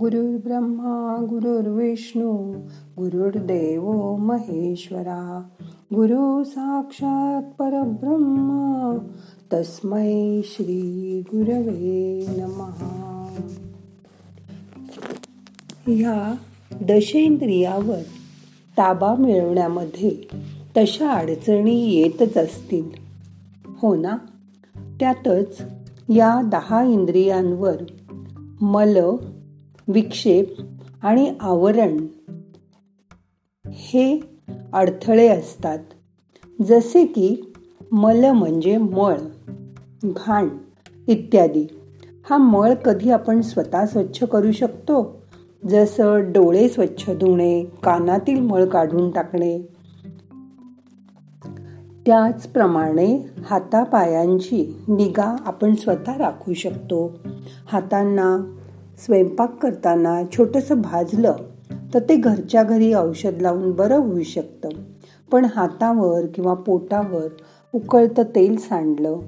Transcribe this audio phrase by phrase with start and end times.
[0.00, 2.52] गुरुर्ब्रह्मा गुरुर्विष्णू
[2.96, 5.42] गुरुर्देव महेश्वरा.
[5.94, 8.98] गुरु साक्षात परब्रह्मा
[9.52, 13.26] तस्मै श्री गुरवे नमहा
[15.86, 16.34] ह्या
[16.80, 18.00] दशेंद्रियावर
[18.78, 20.28] ताबा मिळवण्यामध्ये
[20.76, 22.90] तशा अडचणी येतच असतील.
[23.66, 24.16] हो ना?
[25.00, 25.62] त्यातच
[26.08, 27.76] या दहा इंद्रियांवर
[28.60, 28.98] मल
[29.88, 30.54] विक्षेप
[31.02, 32.06] आणि आवरण
[33.66, 34.20] हे
[34.72, 35.78] अडथळे असतात.
[36.62, 37.52] जसे की
[37.92, 39.16] मल म्हणजे मळ
[40.04, 40.48] घाण
[41.08, 41.66] इत्यादी.
[42.30, 45.22] हा मळ कधी आपण स्वतः स्वच्छ करू शकतो?
[45.68, 49.58] जसं डोळे स्वच्छ धुणे कानातील मळ काढून टाकणे.
[52.06, 57.18] त्याचप्रमाणे हातापायांची निगा आपण स्वतः राखू शकतो.
[57.66, 58.56] हातांना
[59.04, 61.34] स्वयंपाक करताना छोटंसं भाजलं
[61.94, 64.68] तर ते घरच्या घरी औषध लावून बरं होऊ शकतं.
[65.32, 67.28] पण हातावर किंवा पोटावर
[67.72, 69.18] उकळतं तेल सांडलं.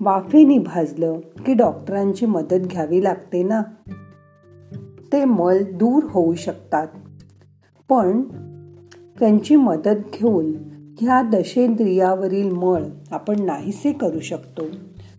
[0.00, 3.62] वाफेने भाजलं की डॉक्टरांची मदत घ्यावी लागते ना?
[5.12, 6.88] ते मल दूर होऊ शकतात.
[7.88, 8.22] पण
[9.18, 10.52] त्यांची मदत घेऊन
[11.00, 14.62] ह्या दशेंद्रियावरील मळ आपण नाहीसे करू शकतो.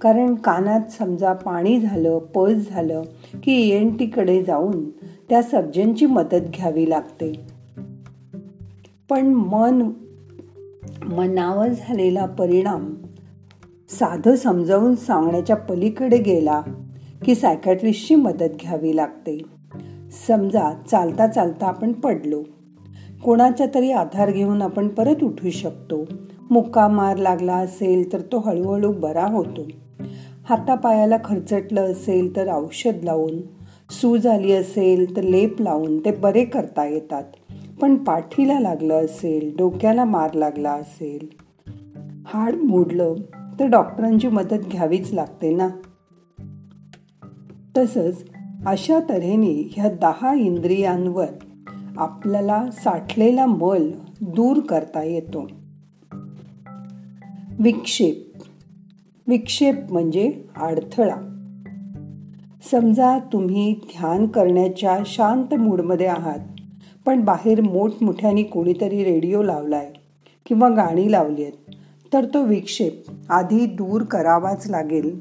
[0.00, 3.02] कारण कानात समजा पाणी झालं पळस झालं
[3.42, 4.90] की एन टीकडे जाऊन
[5.28, 7.32] त्या सर्जनची मदत घ्यावी लागते.
[9.08, 9.90] पण मन
[11.04, 12.94] मनावर झालेला परिणाम
[13.88, 16.62] साधं समजावून सांगण्याच्या पलीकडे गेला
[17.24, 19.42] की सायकॅट्रिस्टची मदत घ्यावी लागते.
[20.26, 22.42] समजा चालता चालता आपण पडलो.
[23.24, 26.04] कोणाचा तरी आधार घेऊन आपण परत उठू शकतो.
[26.50, 29.62] मुक्का मार लागला असेल तर तो हळूहळू बरा होतो.
[30.50, 33.38] हातापायाला खरचटलं असेल तर औषध लावून
[33.90, 37.22] सूज आली असेल तर लेप लावून ते बरे करता येतात.
[37.80, 41.28] पण पाठीला लागलं असेल डोक्याला मार लागला असेल
[42.26, 43.14] हाड मोडलं
[43.60, 45.68] तर डॉक्टरांची मदत घ्यावीच लागते ना?
[47.76, 48.24] तसंच
[48.66, 51.28] अशा तऱ्हेने ह्या दहा इंद्रियांवर
[51.96, 53.90] आपल्याला साठलेला मल
[54.20, 55.48] दूर करता येतो.
[57.58, 58.29] विक्षेप.
[59.30, 61.16] विक्षेप म्हणजे अडथळा.
[62.70, 66.38] समजा तुम्ही ध्यान करण्याच्या शांत मूडमध्ये आहात
[67.06, 69.92] पण बाहेर मोठमोठ्याने कोणीतरी रेडिओ लावलाय
[70.46, 71.74] किंवा गाणी लावली आहेत
[72.12, 75.20] तर तो विक्षेप आधी दूर करावाच लागेल.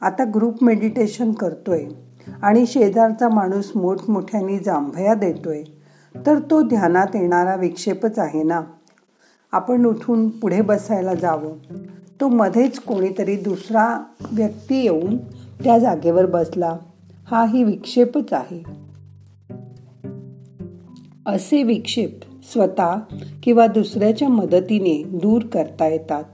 [0.00, 1.84] आता ग्रुप मेडिटेशन करतोय
[2.42, 5.62] आणि शेजारचा माणूस मोठमोठ्याने जांभया देतोय
[6.26, 8.60] तर तो ध्यानात येणारा विक्षेपच आहे ना?
[9.52, 11.52] आपण उठून पुढे बसायला जावं.
[12.20, 15.16] तो मध्येच कोणीतरी दुसरा व्यक्ती येऊन
[15.64, 16.76] त्या जागेवर बसला.
[17.26, 18.62] हाही विक्षेपच आहे.
[21.26, 22.20] असे विक्षेप
[22.52, 22.96] स्वतः
[23.42, 26.24] किंवा दुसऱ्याच्या मदतीने दूर करता येतात.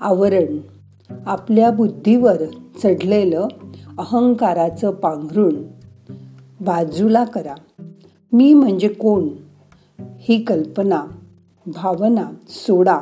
[0.00, 0.58] आवरण
[1.26, 2.36] आपल्या बुद्धीवर
[2.82, 3.46] चढलेलं
[3.98, 5.54] अहंकाराचं पांघरुण
[6.60, 7.54] बाजूला करा.
[8.32, 9.28] मी म्हणजे कोण?
[10.18, 11.04] ही कल्पना
[11.66, 12.98] भावना सोडा.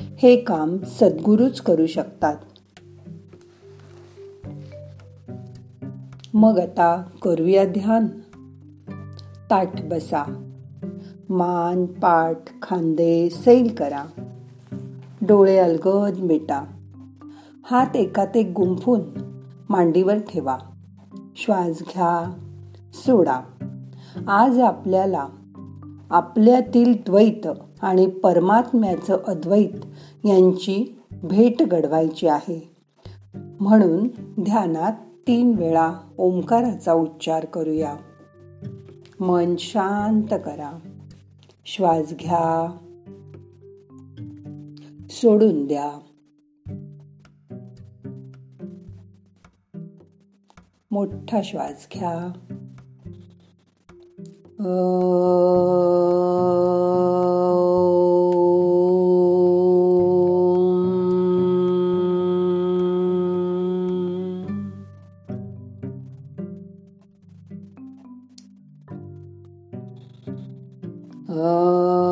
[0.00, 2.36] हे काम सद्गुरूच करू शकतात.
[6.34, 8.06] मग आता करूया ध्यान.
[9.50, 10.52] ताट बसा.
[11.28, 14.04] मान पाठ खांदे सैल करा.
[15.22, 16.64] डोळे अलगद मिटा.
[17.64, 19.00] हात एकात गुंफून
[19.68, 20.58] मांडीवर ठेवा.
[21.36, 22.32] श्वास घ्या.
[22.92, 23.40] सोडा.
[24.28, 25.28] आज आपल्याला
[26.10, 27.48] आपल्यातील द्वैत
[27.82, 29.84] आणि परमात्म्याचं अद्वैत
[30.24, 32.76] यांची भेट घडवायची आहे.
[33.60, 34.08] म्हणून
[34.42, 34.92] ध्यानात
[35.26, 37.96] तीन वेळा ओंकाराचा उच्चार करूया.
[39.20, 40.78] मन शांत करा.
[41.66, 42.76] श्वास घ्या.
[45.10, 45.90] सोडून द्या.
[50.90, 52.32] मोठा श्वास घ्या.
[54.58, 54.90] अ
[71.30, 72.09] श्वास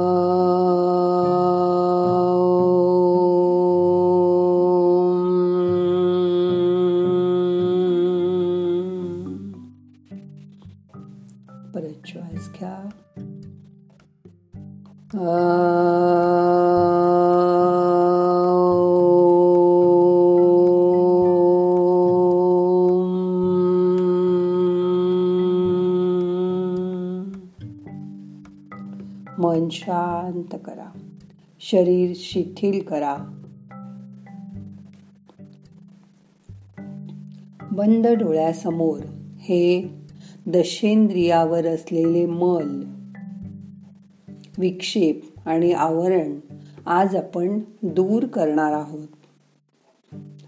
[29.48, 30.98] मन शांत करा.
[31.60, 33.16] शरीर शिथिल करा.
[37.72, 39.00] बंद डोळ्यासमोर
[39.38, 39.90] हे
[40.46, 42.84] दशेंद्रियावर असलेले मल.
[44.58, 46.40] विक्षेप आणि आवरण
[46.86, 49.08] आज आपण दूर करणार आहोत.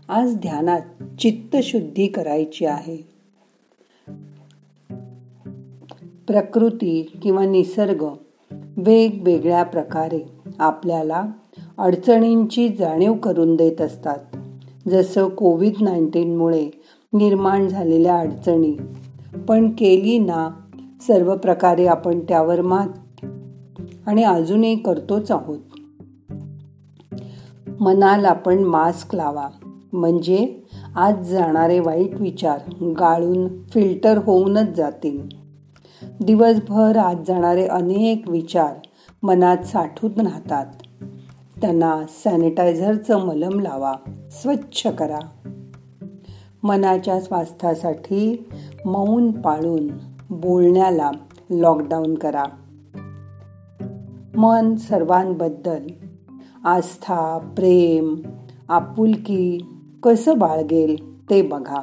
[0.08, 2.96] आज ध्यानात चित्तशुद्धी करायची आहे.
[6.26, 8.06] प्रकृती किंवा निसर्ग
[8.76, 11.24] वेगवेगळ्या प्रकारे आपल्याला
[11.78, 14.18] अडचणींची जाणीव करून देत असतात.
[14.88, 16.70] जसं कोविड नाईन्टीनमुळे
[17.12, 18.76] निर्माण झालेल्या अडचणी
[19.48, 20.50] पण केली ना
[21.06, 23.26] सर्व प्रकारे आपण त्यावर मात
[24.06, 25.58] आणि अजूनही करतोच आहोत.
[27.80, 29.48] मनाला आपण मास्क लावा.
[29.92, 30.62] म्हणजे
[30.96, 32.60] आज जाणारे वाईट विचार
[33.00, 35.39] गाळून फिल्टर होऊनच जातील.
[36.02, 38.74] दिवसभर आत जाणारे अनेक विचार
[39.22, 40.66] मनात साठून राहतात.
[41.60, 43.94] त्यांना सॅनिटायझरचं मलम लावा
[44.30, 45.18] स्वच्छ करा.
[46.62, 48.48] मनाच्या स्वास्थ्यासाठी
[48.84, 49.86] मौन पाळून
[50.30, 51.10] बोलण्याला
[51.50, 52.44] लॉकडाऊन करा.
[54.36, 55.86] मन सर्वांबद्दल
[56.64, 58.16] आस्था प्रेम
[58.68, 59.58] आपुलकी
[60.02, 61.82] कसं बाळगेल ते बघा.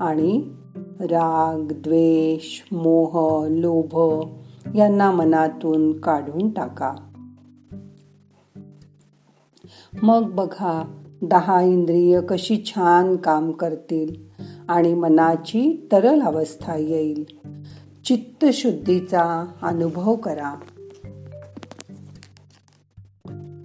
[0.00, 0.50] आणि
[1.00, 4.26] राग द्वेष मोह लोभ
[4.76, 6.94] यांना मनातून काढून टाका.
[10.02, 14.14] मग बघा दहा इंद्रिय कशी छान काम करतील
[14.68, 17.24] आणि मनाची तरल अवस्था येईल.
[18.04, 20.54] चित्तशुद्धीचा अनुभव करा.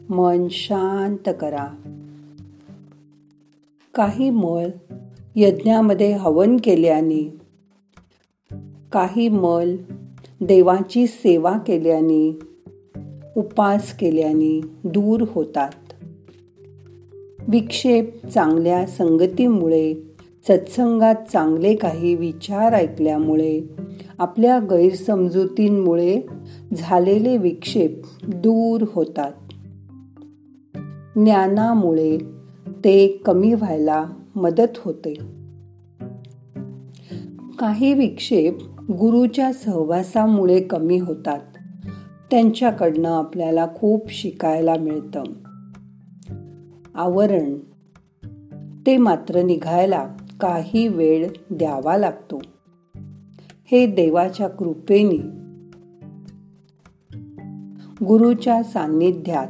[0.10, 1.68] मन शांत करा.
[3.94, 4.68] काही मळ
[5.36, 7.38] यज्ञामध्ये हवन केल्याने.
[8.92, 9.76] काही मल
[10.42, 12.40] देवाची सेवा केल्याने
[13.38, 16.04] उपास केल्याने दूर होतात.
[17.48, 19.94] विक्षेप चांगल्या संगतीमुळे
[20.48, 23.62] सत्संगात चांगले काही विचार ऐकल्यामुळे
[24.20, 26.22] आपल्या गैरसमजुतींमुळे
[26.78, 29.32] झालेले विक्षेप दूर होतात.
[31.16, 32.18] ज्ञानामुळे
[32.68, 35.14] ते कमी व्हायला मदत होते.
[37.60, 38.58] काही विक्षेप
[38.92, 41.40] गुरुच्या सहवासामुळे कमी होतात.
[42.32, 45.24] त्यांच्याकडनं आपल्याला खूप शिकायला मिळतं.
[46.96, 47.60] आवरण.
[48.88, 50.10] ते मात्र निघायला
[50.40, 52.42] काही वेळ द्यावा लागतो.
[53.72, 55.44] हे देवाच्या कृपेने.
[58.06, 59.48] गुरुच्या सान्निध्यात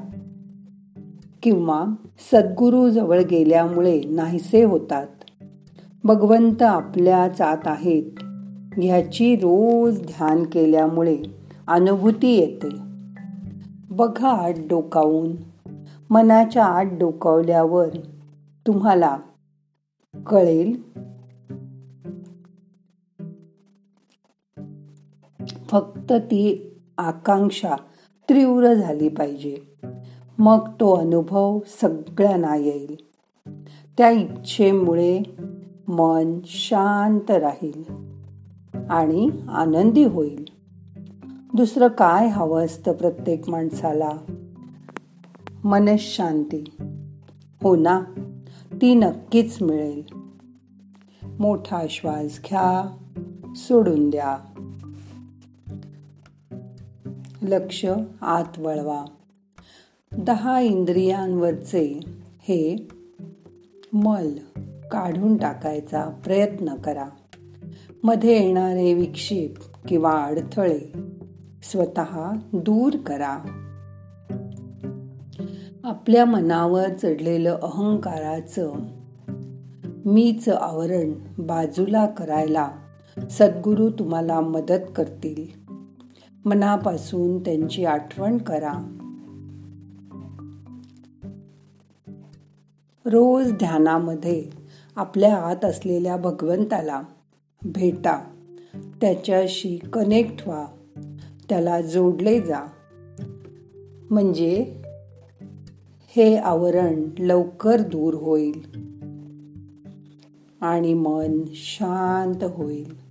[1.43, 1.85] किंवा
[2.31, 5.07] सद्गुरू जवळ गेल्यामुळे नाहीसे होतात.
[6.03, 8.23] भगवंत आपल्याच आत आहेत.
[8.77, 11.17] ह्याची रोज ध्यान केल्यामुळे
[11.67, 12.69] अनुभूती येते.
[13.89, 15.35] बघा आत डोकावून.
[16.09, 17.87] मनाच्या आत डोकावल्यावर
[18.67, 19.17] तुम्हाला
[20.25, 20.93] कळेल.
[25.69, 27.75] फक्त ती आकांक्षा
[28.29, 29.72] तीव्र झाली पाहिजे.
[30.39, 32.95] मग तो अनुभव सगळ्यांना येईल.
[33.97, 35.21] त्या इच्छेमुळे
[35.87, 37.83] मन शांत राहील
[38.89, 40.45] आणि आनंदी होईल.
[41.53, 44.11] दुसरं काय हवं असतं प्रत्येक माणसाला?
[45.63, 46.63] मनशांती.
[47.63, 48.01] हो ना
[48.73, 50.03] ती नक्कीच मिळेल.
[51.39, 52.97] मोठा श्वास घ्या
[53.55, 54.37] सोडून द्या.
[57.41, 57.85] लक्ष
[58.21, 59.05] आत वळवा.
[60.17, 61.99] दहा इंद्रियांवरचे
[62.41, 62.87] हे
[63.93, 64.29] मल
[64.91, 67.05] काढून टाकायचा प्रयत्न करा.
[68.03, 69.53] मध्ये येणारे विक्षेप
[69.87, 70.93] किंवा अडथळे
[71.63, 73.37] स्वतः दूर करा.
[75.83, 78.73] आपल्या मनावर चढलेलं अहंकाराचं
[80.05, 82.71] मीच आवरण बाजूला करायला
[83.31, 85.45] सद्गुरू तुम्हाला मदत करतील.
[86.45, 88.97] मनापासून त्यांची आठवण करा.
[93.05, 94.45] रोज ध्यानामध्ये
[94.95, 97.01] आपल्या आत असलेल्या भगवंताला
[97.65, 98.23] भेटा.
[99.01, 100.65] त्याच्याशी कनेक्ट व्हा.
[101.49, 102.59] त्याला जोडले जा.
[104.09, 104.81] म्हणजे
[106.15, 108.61] हे आवरण लवकर दूर होईल
[110.61, 113.03] आणि मन शांत होईल.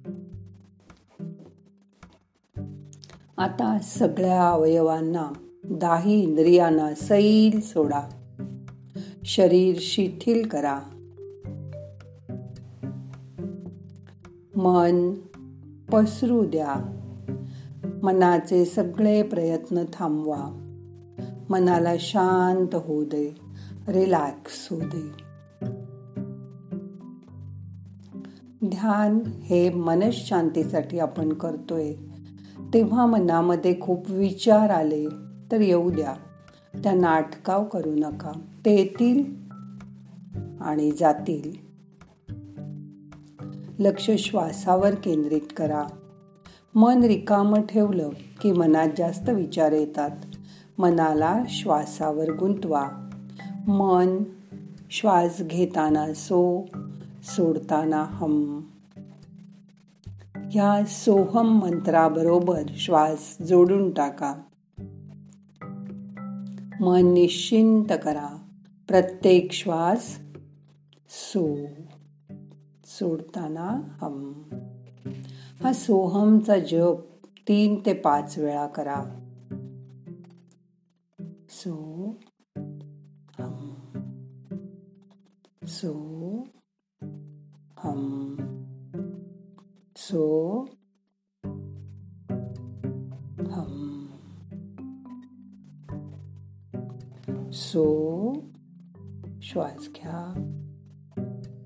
[3.38, 5.32] आता सगळ्या अवयवांना
[5.64, 8.21] दाही इंद्रियांना सैल सोडा.
[9.24, 10.80] शरीर शिथिल करा.
[14.56, 15.14] मन
[15.92, 16.74] पसरू द्या.
[18.02, 20.58] मनाचे सगळे प्रयत्न थांबवा.
[21.48, 23.34] मनाला शांत होऊ दे.
[23.88, 25.08] रिलॅक्स होऊ दे.
[28.68, 31.92] ध्यान हे मनशांतीसाठी आपण करतोय.
[32.74, 35.06] तेव्हा मनामध्ये खूप विचार आले
[35.52, 36.14] तर येऊ द्या.
[36.74, 38.32] त्यांना अटकाव करू नका.
[38.64, 39.34] ते येतील
[40.60, 41.72] आणि जातील.
[43.78, 45.84] लक्ष श्वासावर केंद्रित करा.
[46.74, 48.10] मन रिकामं ठेवलं
[48.40, 50.10] की मनात जास्त विचार येतात.
[50.78, 52.88] मनाला श्वासावर गुंतवा.
[53.68, 54.18] मन
[54.90, 56.66] श्वास घेताना सो
[57.24, 58.60] सोडताना हम
[60.36, 64.34] ह्या सोहम मंत्राबरोबर श्वास जोडून टाका.
[66.82, 68.38] मन निश्चिंत करा.
[68.88, 70.18] प्रत्येक श्वास
[71.08, 71.66] सो
[72.84, 74.42] सोडताना हम.
[75.62, 77.04] हा सोहमचा जप
[77.48, 79.04] तीन ते पाच वेळा करा.
[81.50, 82.14] सो
[83.38, 83.74] हम.
[85.66, 86.44] सो
[87.84, 88.36] हम.
[89.96, 90.61] सो
[97.72, 98.32] सो
[99.42, 100.34] श्वास घ्या.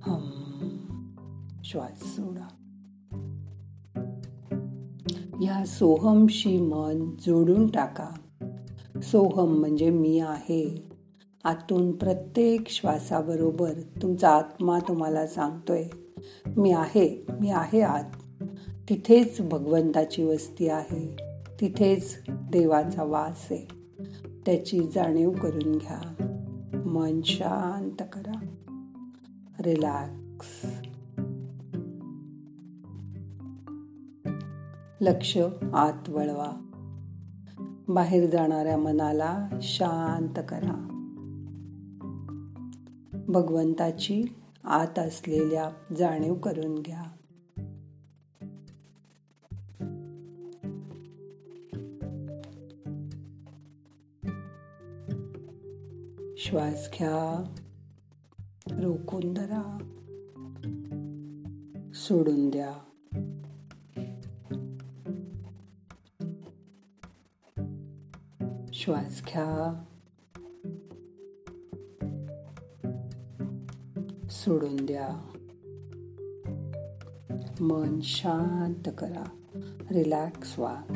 [0.03, 0.31] हम.
[1.65, 2.49] श्वास सोडा.
[5.43, 8.09] या सोहमशी मन जोडून टाका.
[9.01, 10.89] सोहम म्हणजे मी आहे.
[11.45, 13.73] आतून प्रत्येक श्वासाबरोबर
[14.03, 15.85] तुमचा आत्मा तुम्हाला सांगतोय
[16.57, 18.43] मी आहे मी आहे आत.
[18.89, 21.17] तिथेच भगवंताची वस्ती आहे.
[21.61, 23.76] तिथेच देवाचा वास आहे.
[24.47, 26.15] त्याची जाणीव करून घ्या.
[26.87, 28.47] मन शांत करा.
[29.61, 30.67] रिलॅक्स.
[35.01, 35.39] लक्ष
[35.75, 36.71] आत वळवा.
[37.89, 40.83] बाहेर जाणाऱ्या मनाला शांत करा.
[43.29, 44.25] भगवंताची
[44.65, 47.16] आत असलेल्या जाणीव करून घ्या.
[56.39, 57.55] श्वास घ्या.
[58.71, 59.79] रोखून धरा.
[61.95, 62.73] सोडून द्या.
[68.73, 69.85] श्वास घ्या.
[74.31, 75.33] सोडून द्या.
[77.61, 79.25] मन शांत करा.
[79.91, 80.96] रिलॅक्स व्हा.